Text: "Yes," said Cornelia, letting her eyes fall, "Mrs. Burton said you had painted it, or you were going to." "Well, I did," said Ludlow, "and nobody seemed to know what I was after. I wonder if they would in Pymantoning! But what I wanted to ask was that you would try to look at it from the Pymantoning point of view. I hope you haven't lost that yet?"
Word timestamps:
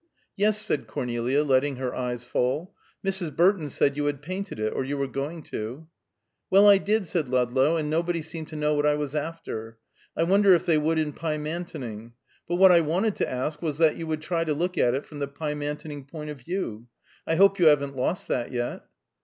"Yes," 0.35 0.59
said 0.59 0.87
Cornelia, 0.87 1.43
letting 1.43 1.75
her 1.75 1.93
eyes 1.93 2.25
fall, 2.25 2.73
"Mrs. 3.05 3.35
Burton 3.35 3.69
said 3.69 3.95
you 3.95 4.05
had 4.05 4.23
painted 4.23 4.59
it, 4.59 4.73
or 4.73 4.83
you 4.83 4.97
were 4.97 5.05
going 5.07 5.43
to." 5.43 5.87
"Well, 6.49 6.67
I 6.67 6.79
did," 6.79 7.05
said 7.05 7.29
Ludlow, 7.29 7.77
"and 7.77 7.87
nobody 7.87 8.23
seemed 8.23 8.47
to 8.47 8.55
know 8.55 8.73
what 8.73 8.83
I 8.87 8.95
was 8.95 9.13
after. 9.13 9.77
I 10.17 10.23
wonder 10.23 10.53
if 10.53 10.65
they 10.65 10.79
would 10.79 10.97
in 10.97 11.13
Pymantoning! 11.13 12.13
But 12.47 12.55
what 12.55 12.71
I 12.71 12.81
wanted 12.81 13.15
to 13.17 13.29
ask 13.29 13.61
was 13.61 13.77
that 13.77 13.95
you 13.95 14.07
would 14.07 14.23
try 14.23 14.43
to 14.43 14.55
look 14.55 14.75
at 14.75 14.95
it 14.95 15.05
from 15.05 15.19
the 15.19 15.27
Pymantoning 15.27 16.05
point 16.07 16.31
of 16.31 16.39
view. 16.41 16.87
I 17.27 17.35
hope 17.35 17.59
you 17.59 17.67
haven't 17.67 17.95
lost 17.95 18.27
that 18.29 18.51
yet?" 18.51 18.83